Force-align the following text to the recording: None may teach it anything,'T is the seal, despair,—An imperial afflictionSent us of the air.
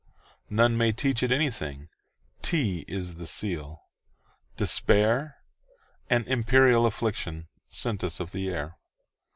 None 0.49 0.77
may 0.77 0.91
teach 0.91 1.21
it 1.21 1.31
anything,'T 1.31 2.85
is 2.87 3.17
the 3.17 3.27
seal, 3.27 3.83
despair,—An 4.57 6.23
imperial 6.25 6.89
afflictionSent 6.89 8.03
us 8.03 8.19
of 8.19 8.31
the 8.31 8.49
air. 8.49 8.79